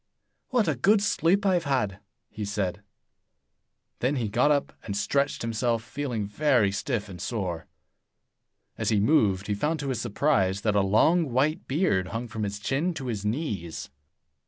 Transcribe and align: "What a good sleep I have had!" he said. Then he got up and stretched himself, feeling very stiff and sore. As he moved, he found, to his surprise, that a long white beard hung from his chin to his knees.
"What 0.49 0.67
a 0.67 0.73
good 0.73 0.99
sleep 1.03 1.45
I 1.45 1.53
have 1.53 1.65
had!" 1.65 1.99
he 2.31 2.43
said. 2.43 2.81
Then 3.99 4.15
he 4.15 4.29
got 4.29 4.49
up 4.49 4.73
and 4.81 4.97
stretched 4.97 5.43
himself, 5.43 5.83
feeling 5.83 6.25
very 6.25 6.71
stiff 6.71 7.07
and 7.07 7.21
sore. 7.21 7.67
As 8.79 8.89
he 8.89 8.99
moved, 8.99 9.45
he 9.45 9.53
found, 9.53 9.79
to 9.81 9.89
his 9.89 10.01
surprise, 10.01 10.61
that 10.61 10.73
a 10.75 10.81
long 10.81 11.31
white 11.31 11.67
beard 11.67 12.07
hung 12.07 12.27
from 12.27 12.41
his 12.41 12.57
chin 12.57 12.95
to 12.95 13.05
his 13.05 13.23
knees. 13.23 13.91